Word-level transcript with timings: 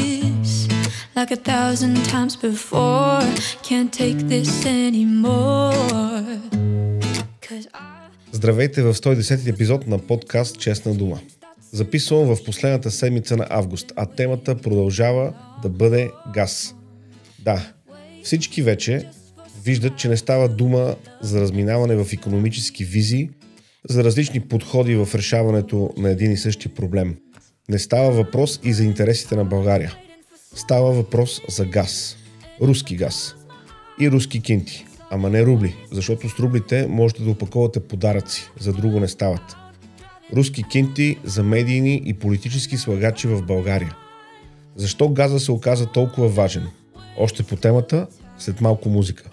focus 0.00 0.68
like 1.16 1.30
a 1.30 1.36
thousand 1.36 1.96
times 2.04 2.36
before. 2.36 3.20
Can't 3.62 3.92
take 3.92 4.18
this 4.28 4.66
anymore. 4.66 6.40
Здравейте 8.32 8.82
в 8.82 8.94
110 8.94 9.48
епизод 9.48 9.86
на 9.86 9.98
подкаст 9.98 10.58
Честна 10.58 10.94
дума. 10.94 11.20
Записвам 11.72 12.34
в 12.34 12.44
последната 12.44 12.90
седмица 12.90 13.36
на 13.36 13.46
август, 13.50 13.92
а 13.96 14.06
темата 14.06 14.54
продължава 14.56 15.32
да 15.62 15.68
бъде 15.68 16.10
газ. 16.34 16.74
Да, 17.38 17.72
всички 18.22 18.62
вече 18.62 19.06
виждат, 19.64 19.96
че 19.96 20.08
не 20.08 20.16
става 20.16 20.48
дума 20.48 20.94
за 21.20 21.40
разминаване 21.40 21.96
в 21.96 22.12
економически 22.12 22.84
визии, 22.84 23.30
за 23.88 24.04
различни 24.04 24.40
подходи 24.40 24.94
в 24.94 25.08
решаването 25.14 25.94
на 25.96 26.10
един 26.10 26.32
и 26.32 26.36
същи 26.36 26.68
проблем. 26.68 27.16
Не 27.70 27.78
става 27.78 28.10
въпрос 28.10 28.60
и 28.62 28.72
за 28.72 28.84
интересите 28.84 29.36
на 29.36 29.44
България. 29.44 29.94
Става 30.54 30.92
въпрос 30.92 31.40
за 31.48 31.64
газ. 31.64 32.16
Руски 32.62 32.96
газ. 32.96 33.34
И 34.00 34.10
руски 34.10 34.42
кинти. 34.42 34.86
Ама 35.10 35.30
не 35.30 35.46
рубли, 35.46 35.76
защото 35.92 36.28
с 36.28 36.38
рублите 36.38 36.86
можете 36.88 37.22
да 37.22 37.30
опаковате 37.30 37.80
подаръци, 37.80 38.50
за 38.60 38.72
друго 38.72 39.00
не 39.00 39.08
стават. 39.08 39.56
Руски 40.36 40.64
кинти 40.70 41.18
за 41.24 41.42
медийни 41.42 42.02
и 42.04 42.14
политически 42.14 42.76
слагачи 42.76 43.28
в 43.28 43.42
България. 43.42 43.96
Защо 44.76 45.08
газа 45.08 45.40
се 45.40 45.52
оказа 45.52 45.86
толкова 45.86 46.28
важен? 46.28 46.68
Още 47.18 47.42
по 47.42 47.56
темата, 47.56 48.06
след 48.38 48.60
малко 48.60 48.88
музика. 48.88 49.30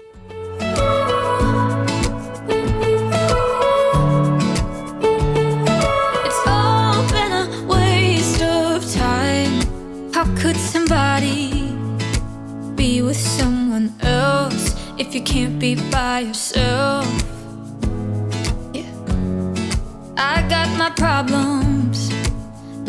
My 20.87 20.93
problems. 21.05 21.99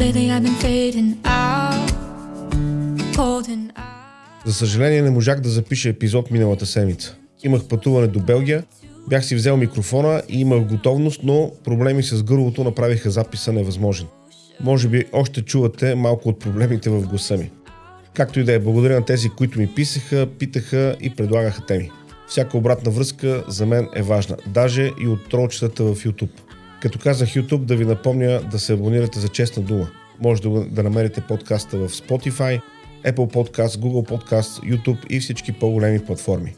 Lately 0.00 0.30
I've 0.34 0.44
been 0.48 0.58
fading 0.66 1.10
out, 1.24 1.90
holding 3.16 3.64
out. 3.76 4.44
За 4.44 4.54
съжаление 4.54 5.02
не 5.02 5.10
можах 5.10 5.40
да 5.40 5.48
запиша 5.48 5.88
епизод 5.88 6.30
миналата 6.30 6.66
седмица. 6.66 7.16
Имах 7.44 7.64
пътуване 7.64 8.06
до 8.06 8.20
Белгия, 8.20 8.64
бях 9.08 9.24
си 9.24 9.34
взел 9.34 9.56
микрофона 9.56 10.22
и 10.28 10.40
имах 10.40 10.64
готовност, 10.64 11.20
но 11.22 11.52
проблеми 11.64 12.02
с 12.02 12.22
гърлото 12.22 12.64
направиха 12.64 13.10
записа 13.10 13.52
невъзможен. 13.52 14.06
Може 14.60 14.88
би 14.88 15.04
още 15.12 15.42
чувате 15.42 15.94
малко 15.94 16.28
от 16.28 16.40
проблемите 16.40 16.90
в 16.90 17.08
гласа 17.08 17.36
ми. 17.36 17.50
Както 18.14 18.40
и 18.40 18.44
да 18.44 18.52
е, 18.52 18.58
благодаря 18.58 18.94
на 18.94 19.04
тези, 19.04 19.28
които 19.28 19.58
ми 19.58 19.66
писаха, 19.66 20.26
питаха 20.38 20.96
и 21.00 21.10
предлагаха 21.10 21.66
теми. 21.66 21.90
Всяка 22.28 22.58
обратна 22.58 22.90
връзка 22.90 23.44
за 23.48 23.66
мен 23.66 23.88
е 23.94 24.02
важна, 24.02 24.36
даже 24.46 24.90
и 25.00 25.08
от 25.08 25.28
тролчетата 25.30 25.84
в 25.84 25.94
YouTube. 25.94 26.47
Като 26.82 26.98
казах 26.98 27.28
YouTube, 27.28 27.64
да 27.64 27.76
ви 27.76 27.84
напомня 27.84 28.40
да 28.50 28.58
се 28.58 28.72
абонирате 28.72 29.20
за 29.20 29.28
честна 29.28 29.62
дума. 29.62 29.88
Може 30.20 30.42
да, 30.42 30.48
да 30.48 30.82
намерите 30.82 31.20
подкаста 31.20 31.78
в 31.78 31.88
Spotify, 31.88 32.60
Apple 33.04 33.34
Podcast, 33.34 33.76
Google 33.76 34.08
Podcast, 34.08 34.74
YouTube 34.74 35.06
и 35.06 35.20
всички 35.20 35.52
по-големи 35.52 36.04
платформи. 36.04 36.54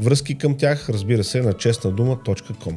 Връзки 0.00 0.38
към 0.38 0.56
тях, 0.56 0.88
разбира 0.88 1.24
се, 1.24 1.42
на 1.42 1.52
честнадума.com. 1.52 2.74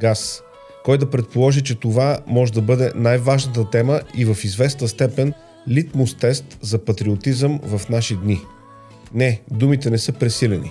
Газ. 0.00 0.42
Кой 0.84 0.98
да 0.98 1.10
предположи, 1.10 1.62
че 1.62 1.74
това 1.74 2.18
може 2.26 2.52
да 2.52 2.60
бъде 2.60 2.92
най-важната 2.94 3.70
тема 3.70 4.00
и 4.16 4.24
в 4.24 4.44
известна 4.44 4.88
степен 4.88 5.32
литмус 5.68 6.14
тест 6.14 6.58
за 6.60 6.84
патриотизъм 6.84 7.60
в 7.62 7.88
наши 7.88 8.16
дни. 8.16 8.40
Не, 9.14 9.40
думите 9.50 9.90
не 9.90 9.98
са 9.98 10.12
пресилени. 10.12 10.70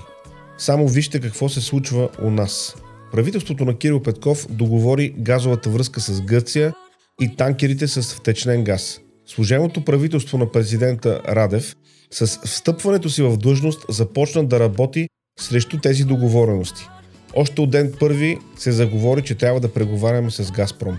Само 0.57 0.87
вижте 0.87 1.19
какво 1.19 1.49
се 1.49 1.61
случва 1.61 2.09
у 2.21 2.29
нас. 2.29 2.75
Правителството 3.11 3.65
на 3.65 3.77
Кирил 3.77 3.99
Петков 3.99 4.47
договори 4.49 5.13
газовата 5.17 5.69
връзка 5.69 6.01
с 6.01 6.21
Гърция 6.21 6.73
и 7.21 7.35
танкерите 7.35 7.87
с 7.87 8.15
втечнен 8.15 8.63
газ. 8.63 8.99
Служебното 9.25 9.85
правителство 9.85 10.37
на 10.37 10.51
президента 10.51 11.21
Радев 11.27 11.75
с 12.11 12.27
встъпването 12.27 13.09
си 13.09 13.21
в 13.21 13.37
длъжност 13.37 13.85
започна 13.89 14.45
да 14.45 14.59
работи 14.59 15.07
срещу 15.39 15.77
тези 15.77 16.03
договорености. 16.03 16.87
Още 17.35 17.61
от 17.61 17.69
ден 17.69 17.93
първи 17.99 18.37
се 18.57 18.71
заговори, 18.71 19.21
че 19.21 19.35
трябва 19.35 19.59
да 19.59 19.73
преговаряме 19.73 20.31
с 20.31 20.51
Газпром. 20.51 20.97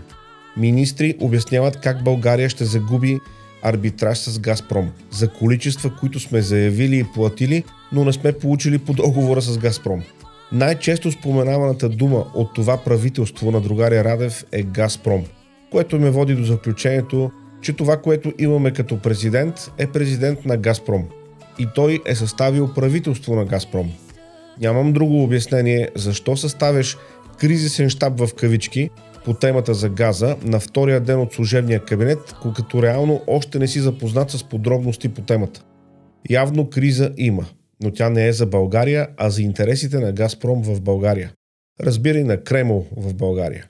Министри 0.57 1.15
обясняват 1.21 1.81
как 1.81 2.05
България 2.05 2.49
ще 2.49 2.65
загуби 2.65 3.19
арбитраж 3.63 4.19
с 4.19 4.39
Газпром 4.39 4.91
за 5.11 5.29
количества, 5.29 5.97
които 6.01 6.21
сме 6.21 6.43
заявили 6.43 6.99
и 6.99 7.05
платили, 7.15 7.65
но 7.93 8.05
не 8.05 8.13
сме 8.13 8.33
получили 8.33 8.79
по 8.79 8.93
договора 8.93 9.43
с 9.43 9.59
Газпром. 9.59 10.03
Най-често 10.53 11.13
споменаваната 11.13 11.89
дума 11.89 12.25
от 12.35 12.55
това 12.55 12.77
правителство 12.77 13.51
на 13.51 13.61
другаря 13.61 14.05
Радев 14.05 14.45
е 14.53 14.63
Газпром, 14.63 15.25
което 15.71 15.99
ме 15.99 16.11
води 16.11 16.35
до 16.35 16.45
заключението, 16.45 17.31
че 17.63 17.73
това, 17.73 17.97
което 17.97 18.33
имаме 18.39 18.71
като 18.71 18.99
президент, 18.99 19.55
е 19.79 19.87
президент 19.87 20.45
на 20.45 20.57
Газпром. 20.57 21.05
И 21.59 21.67
той 21.75 22.01
е 22.07 22.15
съставил 22.15 22.75
правителство 22.75 23.35
на 23.35 23.45
Газпром. 23.45 23.93
Нямам 24.61 24.93
друго 24.93 25.23
обяснение 25.23 25.89
защо 25.95 26.37
съставяш 26.37 26.97
кризисен 27.39 27.89
щаб 27.89 28.19
в 28.19 28.35
кавички 28.35 28.91
по 29.25 29.35
темата 29.35 29.75
за 29.75 29.89
газа 29.89 30.37
на 30.43 30.61
втория 30.61 31.01
ден 31.01 31.21
от 31.21 31.33
служебния 31.33 31.81
кабинет, 31.81 32.35
като 32.57 32.83
реално 32.83 33.23
още 33.27 33.59
не 33.59 33.69
си 33.69 33.81
запознат 33.81 34.31
с 34.31 34.45
подробности 34.45 35.09
по 35.09 35.23
темата. 35.23 35.63
Явно 36.31 36.71
криза 36.71 37.13
има, 37.17 37.47
но 37.83 37.91
тя 37.91 38.11
не 38.11 38.29
е 38.29 38.33
за 38.33 38.47
България, 38.47 39.09
а 39.17 39.31
за 39.31 39.43
интересите 39.43 39.99
на 39.99 40.13
Газпром 40.13 40.63
в 40.63 40.81
България. 40.81 41.33
Разбира 41.81 42.19
и 42.19 42.25
на 42.25 42.45
Кремъл 42.45 42.87
в 42.97 43.15
България. 43.15 43.69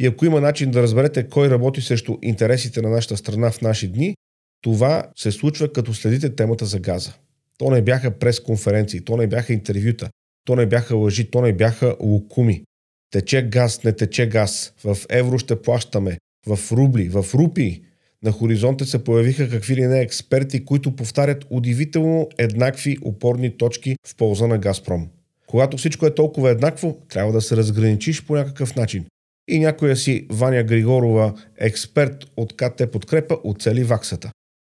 И 0.00 0.06
ако 0.06 0.24
има 0.24 0.40
начин 0.40 0.70
да 0.70 0.82
разберете 0.82 1.28
кой 1.28 1.50
работи 1.50 1.80
срещу 1.80 2.16
интересите 2.22 2.82
на 2.82 2.90
нашата 2.90 3.16
страна 3.16 3.50
в 3.50 3.60
наши 3.60 3.88
дни, 3.88 4.14
това 4.62 5.10
се 5.16 5.32
случва 5.32 5.72
като 5.72 5.94
следите 5.94 6.34
темата 6.34 6.66
за 6.66 6.80
газа. 6.80 7.12
То 7.58 7.70
не 7.70 7.82
бяха 7.82 8.10
пресконференции, 8.10 9.04
то 9.04 9.16
не 9.16 9.26
бяха 9.26 9.52
интервюта, 9.52 10.10
то 10.44 10.56
не 10.56 10.66
бяха 10.66 10.96
лъжи, 10.96 11.30
то 11.30 11.40
не 11.40 11.52
бяха 11.52 11.96
лукуми. 12.00 12.64
Тече 13.10 13.42
газ, 13.42 13.84
не 13.84 13.92
тече 13.92 14.26
газ. 14.26 14.74
В 14.84 14.96
евро 15.08 15.38
ще 15.38 15.62
плащаме. 15.62 16.18
В 16.46 16.72
рубли, 16.72 17.08
в 17.08 17.24
рупии. 17.34 17.84
На 18.24 18.32
хоризонта 18.32 18.86
се 18.86 19.04
появиха 19.04 19.50
какви 19.50 19.76
ли 19.76 19.86
не 19.86 20.00
експерти, 20.00 20.64
които 20.64 20.96
повтарят 20.96 21.46
удивително 21.50 22.28
еднакви 22.38 22.98
опорни 23.02 23.56
точки 23.56 23.96
в 24.06 24.16
полза 24.16 24.46
на 24.46 24.58
Газпром. 24.58 25.08
Когато 25.46 25.76
всичко 25.76 26.06
е 26.06 26.14
толкова 26.14 26.50
еднакво, 26.50 26.98
трябва 27.08 27.32
да 27.32 27.40
се 27.40 27.56
разграничиш 27.56 28.24
по 28.24 28.34
някакъв 28.34 28.76
начин. 28.76 29.04
И 29.48 29.58
някоя 29.58 29.96
си 29.96 30.26
Ваня 30.30 30.62
Григорова, 30.62 31.34
експерт 31.58 32.26
от 32.36 32.56
КТ 32.56 32.90
Подкрепа, 32.92 33.38
оцели 33.44 33.84
ваксата. 33.84 34.30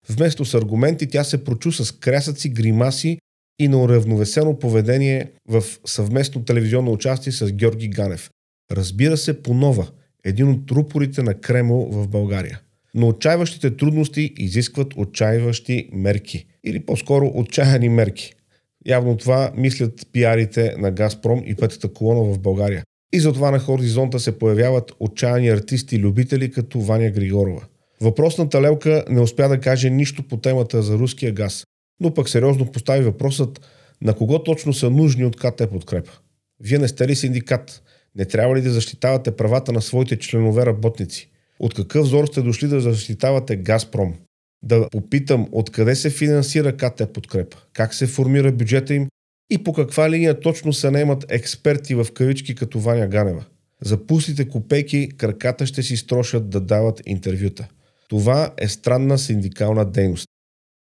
Вместо 0.09 0.45
с 0.45 0.55
аргументи 0.55 1.07
тя 1.07 1.25
се 1.25 1.45
прочу 1.45 1.73
с 1.73 1.93
крясъци, 1.93 2.49
гримаси 2.49 3.19
и 3.59 3.69
на 3.69 3.83
уравновесено 3.83 4.59
поведение 4.59 5.31
в 5.49 5.65
съвместно 5.87 6.45
телевизионно 6.45 6.93
участие 6.93 7.33
с 7.33 7.53
Георги 7.53 7.89
Ганев. 7.89 8.31
Разбира 8.71 9.17
се, 9.17 9.43
по 9.43 9.55
нова, 9.55 9.89
един 10.25 10.49
от 10.49 10.71
рупорите 10.71 11.23
на 11.23 11.35
Кремъл 11.35 11.89
в 11.91 12.09
България. 12.09 12.61
Но 12.95 13.09
отчаиващите 13.09 13.77
трудности 13.77 14.33
изискват 14.39 14.95
отчаиващи 14.97 15.89
мерки. 15.93 16.47
Или 16.65 16.81
по-скоро 16.81 17.33
отчаяни 17.35 17.89
мерки. 17.89 18.35
Явно 18.87 19.17
това 19.17 19.53
мислят 19.57 20.07
пиарите 20.13 20.75
на 20.79 20.91
Газпром 20.91 21.43
и 21.47 21.55
петата 21.55 21.93
колона 21.93 22.33
в 22.33 22.39
България. 22.39 22.83
И 23.13 23.21
затова 23.21 23.51
на 23.51 23.59
хоризонта 23.59 24.21
се 24.21 24.39
появяват 24.39 24.93
отчаяни 25.01 25.49
артисти 25.49 25.97
и 25.97 25.99
любители 25.99 26.51
като 26.51 26.81
Ваня 26.81 27.11
Григорова. 27.11 27.63
Въпросната 28.01 28.63
лелка 28.63 29.05
не 29.11 29.21
успя 29.21 29.49
да 29.49 29.61
каже 29.61 29.91
нищо 29.91 30.23
по 30.29 30.37
темата 30.37 30.83
за 30.83 30.99
руския 30.99 31.33
газ, 31.33 31.65
но 32.01 32.15
пък 32.15 32.29
сериозно 32.29 32.73
постави 32.73 33.05
въпросът 33.05 33.61
на 34.03 34.15
кого 34.15 34.43
точно 34.43 34.73
са 34.73 34.91
нужни 34.91 35.25
от 35.25 35.37
КТ 35.37 35.71
подкрепа. 35.71 36.13
Вие 36.61 36.79
не 36.79 36.89
сте 36.89 37.09
ли 37.09 37.17
синдикат? 37.17 37.83
Не 38.15 38.25
трябва 38.25 38.57
ли 38.57 38.63
да 38.63 38.71
защитавате 38.71 39.37
правата 39.37 39.73
на 39.73 39.83
своите 39.83 40.19
членове 40.19 40.67
работници? 40.67 41.31
От 41.63 41.75
какъв 41.75 42.07
зор 42.07 42.27
сте 42.27 42.43
дошли 42.43 42.69
да 42.69 42.81
защитавате 42.81 43.57
Газпром? 43.57 44.15
Да 44.65 44.89
попитам 44.91 45.49
откъде 45.53 45.95
се 45.95 46.11
финансира 46.11 46.77
КТ 46.77 47.13
подкрепа, 47.13 47.57
как 47.73 47.95
се 47.95 48.07
формира 48.07 48.53
бюджета 48.53 48.95
им 48.95 49.09
и 49.51 49.65
по 49.65 49.73
каква 49.73 50.11
линия 50.11 50.41
точно 50.41 50.73
се 50.73 50.91
наемат 50.91 51.25
експерти 51.29 51.95
в 51.95 52.07
кавички 52.15 52.55
като 52.55 52.81
Ваня 52.81 53.09
Ганева. 53.09 53.45
За 53.85 54.07
пустите 54.07 54.49
копейки 54.49 55.09
краката 55.17 55.67
ще 55.67 55.83
си 55.83 55.97
строшат 55.97 56.51
да 56.51 56.61
дават 56.61 57.03
интервюта. 57.07 57.69
Това 58.09 58.55
е 58.59 58.69
странна 58.69 59.19
синдикална 59.19 59.85
дейност. 59.85 60.29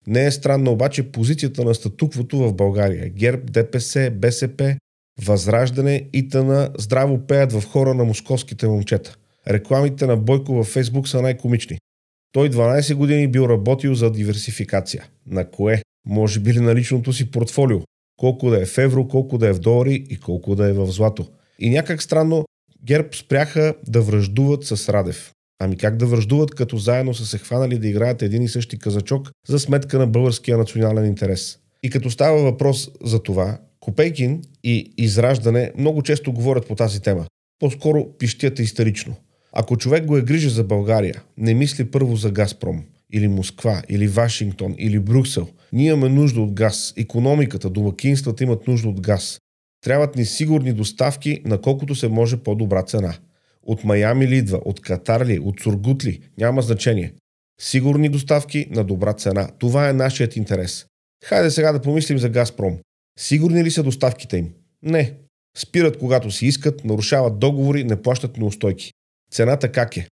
Не 0.06 0.26
е 0.26 0.31
странна 0.31 0.70
обаче 0.70 1.12
позицията 1.12 1.64
на 1.64 1.75
статуквото 1.75 2.38
в 2.38 2.55
България. 2.55 3.08
ГЕРБ, 3.08 3.43
ДПС, 3.50 4.11
БСП 4.11 4.76
Възраждане 5.23 6.08
и 6.12 6.28
тъна 6.28 6.70
здраво 6.78 7.19
пеят 7.19 7.52
в 7.52 7.64
хора 7.64 7.94
на 7.94 8.05
московските 8.05 8.69
момчета. 8.69 9.17
Рекламите 9.49 10.07
на 10.07 10.17
Бойко 10.17 10.55
във 10.55 10.67
Фейсбук 10.67 11.09
са 11.09 11.23
най-комични. 11.23 11.79
Той 12.33 12.51
12 12.51 12.95
години 12.95 13.29
бил 13.29 13.43
работил 13.43 13.95
за 13.95 14.13
диверсификация. 14.13 15.05
На 15.27 15.51
кое? 15.51 15.83
Може 16.07 16.41
би 16.41 16.55
ли 16.55 16.61
на 16.61 16.75
личното 16.75 17.13
си 17.13 17.31
портфолио? 17.31 17.81
Колко 18.17 18.51
да 18.51 18.63
е 18.63 18.67
в 18.67 18.79
евро, 18.79 19.09
колко 19.09 19.39
да 19.39 19.49
е 19.49 19.53
в 19.53 19.59
долари 19.59 20.07
и 20.11 20.21
колко 20.21 20.55
да 20.55 20.69
е 20.69 20.73
в 20.73 20.87
злато. 20.87 21.29
И 21.59 21.71
някак 21.71 22.03
странно 22.03 22.45
ГЕРБ 22.85 23.09
спряха 23.13 23.75
да 23.89 24.03
връждуват 24.03 24.65
с 24.65 24.89
Радев. 24.89 25.33
Ами 25.59 25.77
как 25.77 25.97
да 25.97 26.07
връждуват, 26.07 26.55
като 26.55 26.77
заедно 26.77 27.15
са 27.15 27.27
се 27.27 27.39
хванали 27.39 27.79
да 27.79 27.89
играят 27.89 28.23
един 28.23 28.43
и 28.43 28.49
същи 28.49 28.79
казачок 28.79 29.31
за 29.49 29.59
сметка 29.59 29.99
на 29.99 30.07
българския 30.07 30.59
национален 30.59 31.07
интерес. 31.07 31.59
И 31.83 31.91
като 31.91 32.11
става 32.11 32.43
въпрос 32.43 32.91
за 33.05 33.23
това, 33.23 33.59
Копейкин 33.81 34.43
и 34.65 34.93
Израждане 34.99 35.73
много 35.79 36.03
често 36.03 36.33
говорят 36.33 36.67
по 36.67 36.75
тази 36.75 37.03
тема. 37.03 37.27
По-скоро 37.59 38.07
пищят 38.19 38.59
истерично. 38.59 39.17
Ако 39.58 39.76
човек 39.76 40.05
го 40.05 40.17
е 40.17 40.23
грижа 40.23 40.50
за 40.50 40.64
България, 40.64 41.23
не 41.38 41.55
мисли 41.55 41.91
първо 41.91 42.17
за 42.17 42.31
Газпром, 42.31 42.85
или 43.12 43.29
Москва, 43.29 43.82
или 43.88 44.08
Вашингтон, 44.08 44.75
или 44.79 44.99
Брюксел. 44.99 45.49
Ние 45.73 45.87
имаме 45.87 46.08
нужда 46.08 46.41
от 46.41 46.53
газ. 46.53 46.94
Економиката, 46.97 47.70
домакинствата 47.70 48.44
имат 48.44 48.67
нужда 48.67 48.88
от 48.88 49.00
газ. 49.00 49.41
Трябват 49.85 50.17
ни 50.17 50.25
сигурни 50.25 50.73
доставки 50.73 51.43
на 51.44 51.61
колкото 51.61 51.94
се 51.94 52.08
може 52.08 52.37
по-добра 52.37 52.82
цена. 52.82 53.14
От 53.62 53.85
Майами 53.85 54.29
ли 54.29 54.37
идва, 54.37 54.61
от 54.64 54.81
Катар 54.81 55.26
ли, 55.26 55.38
от 55.38 55.61
Сургут 55.61 56.05
ли, 56.05 56.20
няма 56.38 56.62
значение. 56.62 57.12
Сигурни 57.61 58.09
доставки 58.09 58.67
на 58.70 58.85
добра 58.85 59.12
цена. 59.12 59.49
Това 59.59 59.88
е 59.88 59.93
нашият 59.93 60.37
интерес. 60.37 60.87
Хайде 61.25 61.50
сега 61.50 61.73
да 61.73 61.81
помислим 61.81 62.19
за 62.19 62.29
Газпром. 62.29 62.79
Сигурни 63.19 63.64
ли 63.64 63.70
са 63.70 63.82
доставките 63.82 64.37
им? 64.37 64.52
Не. 64.82 65.14
Спират 65.56 65.99
когато 65.99 66.31
си 66.31 66.47
искат, 66.47 66.85
нарушават 66.85 67.38
договори, 67.38 67.85
не 67.85 68.02
плащат 68.02 68.37
неустойки. 68.37 68.93
Цената 69.31 69.73
как 69.73 69.96
е? 69.96 70.08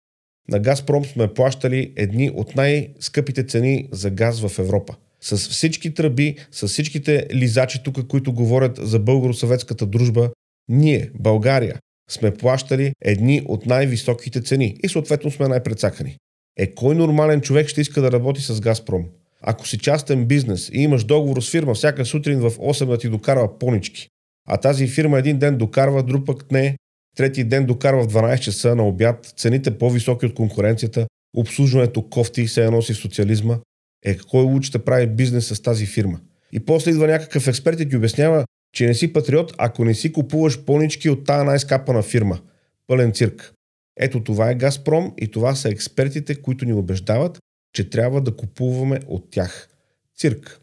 На 0.49 0.59
Газпром 0.59 1.05
сме 1.05 1.33
плащали 1.33 1.93
едни 1.95 2.31
от 2.33 2.55
най-скъпите 2.55 3.43
цени 3.43 3.87
за 3.91 4.09
газ 4.09 4.47
в 4.47 4.59
Европа. 4.59 4.95
С 5.21 5.37
всички 5.37 5.93
тръби, 5.93 6.35
с 6.51 6.67
всичките 6.67 7.27
лизачи 7.33 7.83
тук, 7.83 8.07
които 8.07 8.33
говорят 8.33 8.79
за 8.81 8.99
българо-съветската 8.99 9.85
дружба, 9.85 10.29
ние, 10.69 11.11
България, 11.19 11.79
сме 12.09 12.33
плащали 12.33 12.93
едни 13.01 13.41
от 13.45 13.65
най-високите 13.65 14.41
цени 14.41 14.75
и 14.83 14.89
съответно 14.89 15.31
сме 15.31 15.47
най-прецакани. 15.47 16.17
Е, 16.57 16.73
кой 16.73 16.95
нормален 16.95 17.41
човек 17.41 17.67
ще 17.67 17.81
иска 17.81 18.01
да 18.01 18.11
работи 18.11 18.41
с 18.41 18.61
Газпром? 18.61 19.05
Ако 19.41 19.67
си 19.67 19.77
частен 19.77 20.25
бизнес 20.25 20.69
и 20.73 20.81
имаш 20.81 21.03
договор 21.03 21.41
с 21.41 21.51
фирма, 21.51 21.73
всяка 21.73 22.05
сутрин 22.05 22.39
в 22.39 22.51
8 22.51 22.85
да 22.85 22.97
ти 22.97 23.09
докарва 23.09 23.59
понички, 23.59 24.07
а 24.47 24.57
тази 24.57 24.87
фирма 24.87 25.19
един 25.19 25.39
ден 25.39 25.57
докарва, 25.57 26.03
друг 26.03 26.25
пък 26.25 26.51
не, 26.51 26.77
трети 27.15 27.43
ден 27.43 27.65
докарва 27.65 28.03
в 28.03 28.13
12 28.13 28.39
часа 28.39 28.75
на 28.75 28.87
обяд, 28.87 29.33
цените 29.37 29.77
по-високи 29.77 30.25
от 30.25 30.33
конкуренцията, 30.33 31.07
обслужването 31.35 32.09
кофти 32.09 32.47
се 32.47 32.69
носи 32.69 32.93
социализма. 32.93 33.57
Е, 34.05 34.17
кой 34.17 34.43
учи 34.43 34.71
да 34.71 34.85
прави 34.85 35.07
бизнес 35.07 35.47
с 35.47 35.61
тази 35.61 35.85
фирма? 35.85 36.19
И 36.51 36.59
после 36.59 36.91
идва 36.91 37.07
някакъв 37.07 37.47
експерт 37.47 37.79
и 37.79 37.89
ти 37.89 37.97
обяснява, 37.97 38.45
че 38.73 38.85
не 38.85 38.93
си 38.93 39.13
патриот, 39.13 39.53
ако 39.57 39.85
не 39.85 39.93
си 39.93 40.13
купуваш 40.13 40.59
понички 40.59 41.09
от 41.09 41.25
тая 41.25 41.43
най-скапана 41.43 42.01
фирма. 42.01 42.39
Пълен 42.87 43.11
цирк. 43.11 43.53
Ето 43.99 44.23
това 44.23 44.51
е 44.51 44.55
Газпром 44.55 45.13
и 45.17 45.31
това 45.31 45.55
са 45.55 45.69
експертите, 45.69 46.35
които 46.35 46.65
ни 46.65 46.73
убеждават, 46.73 47.39
че 47.73 47.89
трябва 47.89 48.21
да 48.21 48.35
купуваме 48.35 48.99
от 49.07 49.31
тях. 49.31 49.69
Цирк. 50.17 50.61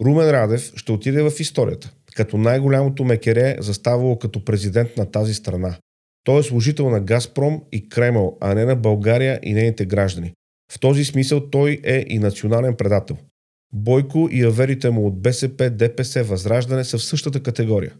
Румен 0.00 0.30
Радев 0.30 0.72
ще 0.76 0.92
отиде 0.92 1.22
в 1.22 1.32
историята, 1.40 1.92
като 2.18 2.38
най-голямото 2.38 3.04
мекере 3.04 3.56
заставало 3.60 4.18
като 4.18 4.44
президент 4.44 4.96
на 4.96 5.10
тази 5.10 5.34
страна. 5.34 5.76
Той 6.24 6.40
е 6.40 6.42
служител 6.42 6.90
на 6.90 7.00
Газпром 7.00 7.62
и 7.72 7.88
Кремъл, 7.88 8.38
а 8.40 8.54
не 8.54 8.64
на 8.64 8.76
България 8.76 9.40
и 9.42 9.52
нейните 9.52 9.86
граждани. 9.86 10.32
В 10.72 10.80
този 10.80 11.04
смисъл 11.04 11.50
той 11.50 11.80
е 11.84 12.04
и 12.08 12.18
национален 12.18 12.74
предател. 12.74 13.16
Бойко 13.72 14.28
и 14.32 14.44
аверите 14.44 14.90
му 14.90 15.06
от 15.06 15.22
БСП, 15.22 15.70
ДПС, 15.70 16.22
Възраждане 16.22 16.84
са 16.84 16.98
в 16.98 17.04
същата 17.04 17.42
категория. 17.42 17.94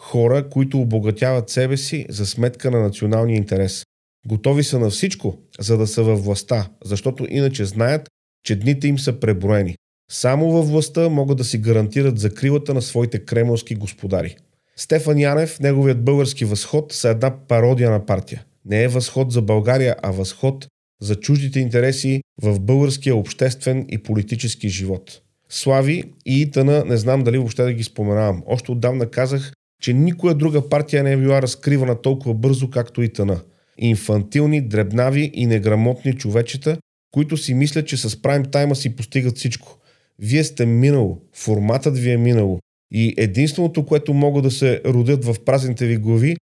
Хора, 0.00 0.48
които 0.48 0.80
обогатяват 0.80 1.50
себе 1.50 1.76
си 1.76 2.06
за 2.08 2.26
сметка 2.26 2.70
на 2.70 2.80
националния 2.80 3.36
интерес. 3.36 3.84
Готови 4.26 4.64
са 4.64 4.78
на 4.78 4.90
всичко, 4.90 5.38
за 5.60 5.76
да 5.76 5.86
са 5.86 6.02
във 6.02 6.24
властта, 6.24 6.70
защото 6.84 7.26
иначе 7.30 7.64
знаят, 7.64 8.08
че 8.44 8.56
дните 8.56 8.88
им 8.88 8.98
са 8.98 9.20
преброени. 9.20 9.76
Само 10.12 10.50
във 10.50 10.68
властта 10.68 11.08
могат 11.08 11.38
да 11.38 11.44
си 11.44 11.58
гарантират 11.58 12.18
закрилата 12.18 12.74
на 12.74 12.82
своите 12.82 13.18
кремълски 13.18 13.74
господари. 13.74 14.36
Стефан 14.76 15.18
Янев, 15.18 15.60
неговият 15.60 16.04
български 16.04 16.44
възход, 16.44 16.92
са 16.92 17.08
една 17.08 17.46
пародия 17.48 17.90
на 17.90 18.06
партия. 18.06 18.44
Не 18.64 18.82
е 18.82 18.88
възход 18.88 19.32
за 19.32 19.42
България, 19.42 19.96
а 20.02 20.10
възход 20.10 20.66
за 21.02 21.14
чуждите 21.14 21.60
интереси 21.60 22.22
в 22.42 22.60
българския 22.60 23.16
обществен 23.16 23.86
и 23.88 23.98
политически 23.98 24.68
живот. 24.68 25.20
Слави 25.48 26.04
и 26.26 26.40
Итана 26.40 26.84
не 26.84 26.96
знам 26.96 27.24
дали 27.24 27.38
въобще 27.38 27.62
да 27.62 27.72
ги 27.72 27.84
споменавам. 27.84 28.42
Още 28.46 28.72
отдавна 28.72 29.06
казах, 29.10 29.52
че 29.82 29.92
никоя 29.92 30.34
друга 30.34 30.68
партия 30.68 31.02
не 31.02 31.12
е 31.12 31.16
била 31.16 31.42
разкривана 31.42 32.02
толкова 32.02 32.34
бързо, 32.34 32.70
както 32.70 33.02
Итана. 33.02 33.40
Инфантилни, 33.78 34.68
дребнави 34.68 35.30
и 35.34 35.46
неграмотни 35.46 36.12
човечета, 36.12 36.78
които 37.10 37.36
си 37.36 37.54
мислят, 37.54 37.86
че 37.86 37.96
с 37.96 38.22
прайм 38.22 38.44
тайма 38.44 38.76
си 38.76 38.96
постигат 38.96 39.36
всичко. 39.36 39.78
Вие 40.22 40.44
сте 40.44 40.66
минало, 40.66 41.20
форматът 41.34 41.98
ви 41.98 42.10
е 42.10 42.16
минало. 42.16 42.58
И 42.92 43.14
единственото, 43.16 43.86
което 43.86 44.14
могат 44.14 44.42
да 44.42 44.50
се 44.50 44.80
родят 44.86 45.24
в 45.24 45.36
празните 45.44 45.86
ви 45.86 45.96
глави, 45.96 46.36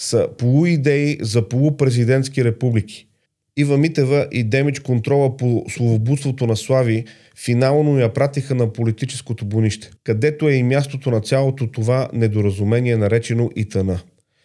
са 0.00 0.28
полуидеи 0.38 1.18
за 1.20 1.48
полупрезидентски 1.48 2.44
републики. 2.44 3.08
Ива 3.56 3.78
Митева 3.78 4.28
и 4.32 4.44
Демич 4.44 4.80
контрола 4.80 5.36
по 5.36 5.64
словобудството 5.68 6.46
на 6.46 6.56
Слави 6.56 7.04
финално 7.44 7.98
я 7.98 8.12
пратиха 8.12 8.54
на 8.54 8.72
политическото 8.72 9.44
бунище, 9.44 9.90
където 10.04 10.48
е 10.48 10.52
и 10.52 10.62
мястото 10.62 11.10
на 11.10 11.20
цялото 11.20 11.70
това 11.70 12.08
недоразумение, 12.12 12.96
наречено 12.96 13.50
ИТН. 13.56 13.90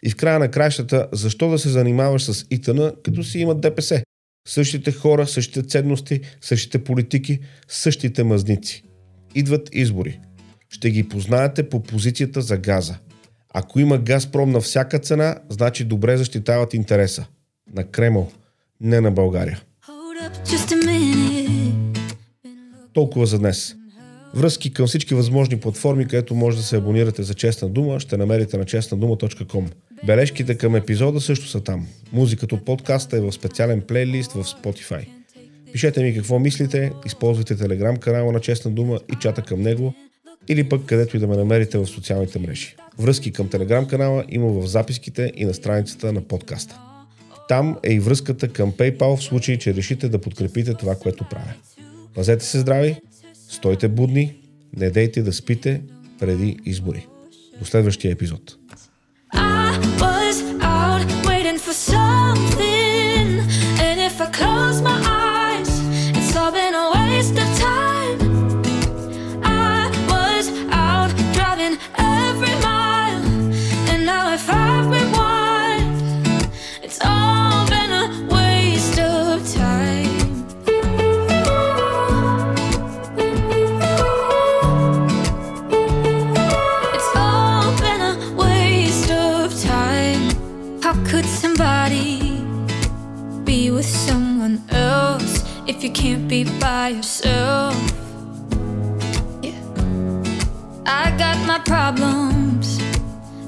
И 0.02 0.10
в 0.10 0.16
края 0.16 0.38
на 0.38 0.50
краищата, 0.50 1.08
защо 1.12 1.50
да 1.50 1.58
се 1.58 1.68
занимаваш 1.68 2.22
с 2.22 2.46
ИТН, 2.50 2.80
като 3.02 3.22
си 3.22 3.38
имат 3.38 3.60
ДПС? 3.60 4.02
Същите 4.48 4.92
хора, 4.92 5.26
същите 5.26 5.62
ценности, 5.62 6.20
същите 6.40 6.84
политики, 6.84 7.38
същите 7.68 8.24
мазници. 8.24 8.84
Идват 9.34 9.68
избори. 9.72 10.20
Ще 10.68 10.90
ги 10.90 11.08
познаете 11.08 11.68
по 11.68 11.82
позицията 11.82 12.42
за 12.42 12.56
газа. 12.56 12.98
Ако 13.54 13.80
има 13.80 13.98
Газпром 13.98 14.50
на 14.50 14.60
всяка 14.60 14.98
цена, 14.98 15.36
значи 15.48 15.84
добре 15.84 16.16
защитават 16.16 16.74
интереса. 16.74 17.26
На 17.74 17.84
Кремъл– 17.84 18.32
не 18.80 19.00
на 19.00 19.10
България. 19.10 19.60
Толкова 22.92 23.26
за 23.26 23.38
днес. 23.38 23.74
Връзки 24.34 24.72
към 24.72 24.86
всички 24.86 25.14
възможни 25.14 25.60
платформи, 25.60 26.06
където 26.06 26.34
може 26.34 26.56
да 26.56 26.62
се 26.62 26.76
абонирате 26.76 27.22
за 27.22 27.34
Честна 27.34 27.68
дума, 27.68 28.00
ще 28.00 28.16
намерите 28.16 28.58
на 28.58 28.64
честнадума.com. 28.64 29.70
Бележките 30.06 30.54
към 30.54 30.76
епизода 30.76 31.20
също 31.20 31.46
са 31.46 31.60
там. 31.60 31.86
Музиката 32.12 32.54
от 32.54 32.64
подкаста 32.64 33.16
е 33.16 33.20
в 33.20 33.32
специален 33.32 33.80
плейлист 33.80 34.32
в 34.32 34.44
Spotify. 34.44 35.06
Пишете 35.72 36.02
ми 36.02 36.14
какво 36.14 36.38
мислите, 36.38 36.92
използвайте 37.06 37.56
телеграм 37.56 37.96
канала 37.96 38.32
на 38.32 38.40
Честна 38.40 38.70
дума 38.70 39.00
и 39.12 39.16
чата 39.20 39.42
към 39.42 39.62
него, 39.62 39.94
или 40.48 40.68
пък 40.68 40.86
където 40.86 41.16
и 41.16 41.20
да 41.20 41.26
ме 41.26 41.36
намерите 41.36 41.78
в 41.78 41.86
социалните 41.86 42.38
мрежи. 42.38 42.76
Връзки 42.98 43.32
към 43.32 43.48
телеграм 43.48 43.86
канала 43.86 44.24
има 44.28 44.48
в 44.48 44.66
записките 44.66 45.32
и 45.36 45.44
на 45.44 45.54
страницата 45.54 46.12
на 46.12 46.20
подкаста. 46.20 46.80
Там 47.48 47.78
е 47.82 47.92
и 47.92 48.00
връзката 48.00 48.48
към 48.48 48.72
PayPal 48.72 49.16
в 49.16 49.24
случай, 49.24 49.58
че 49.58 49.74
решите 49.74 50.08
да 50.08 50.20
подкрепите 50.20 50.74
това, 50.74 50.94
което 50.94 51.24
правя. 51.30 51.54
Пазете 52.14 52.44
се 52.44 52.58
здрави, 52.58 52.96
стойте 53.48 53.88
будни, 53.88 54.34
не 54.76 54.90
дейте 54.90 55.22
да 55.22 55.32
спите 55.32 55.80
преди 56.18 56.56
избори. 56.64 57.06
До 57.58 57.64
следващия 57.64 58.12
епизод. 58.12 58.63
Something, 62.34 62.73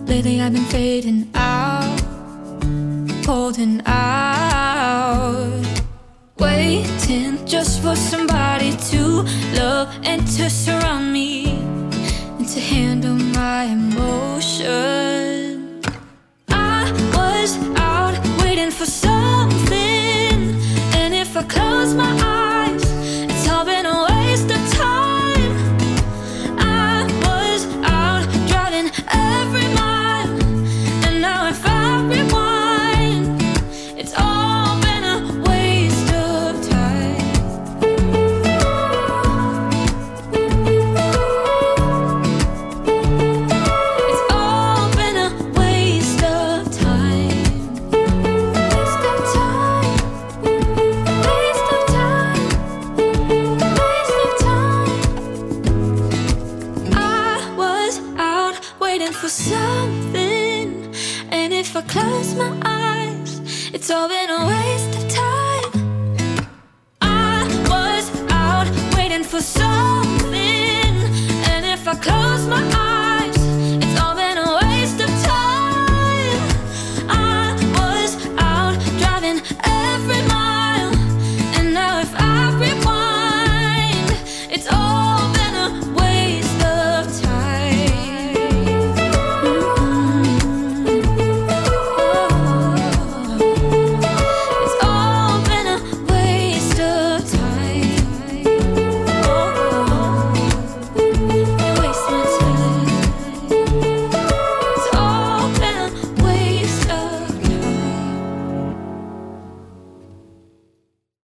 Lately 0.06 0.40
I've 0.40 0.52
been 0.52 0.64
fading 0.66 1.28
out, 1.34 2.00
holding 3.26 3.82
out, 3.84 5.64
waiting 6.38 7.44
just 7.44 7.82
for 7.82 7.96
somebody 7.96 8.70
to 8.90 9.25
love 9.54 9.88
and 10.04 10.25
to 10.36 10.48
surround 10.48 11.12
me 11.12 11.58
and 12.38 12.48
to 12.48 12.60
handle 12.60 13.16
my 13.16 13.64
emotions. 13.64 14.64
I 16.50 16.92
was 17.16 17.58
out 17.76 18.16
waiting 18.42 18.70
for 18.70 18.86
something, 18.86 20.38
and 20.94 21.14
if 21.14 21.36
I 21.36 21.42
close 21.42 21.94
my 21.94 22.12
eyes, 22.22 22.35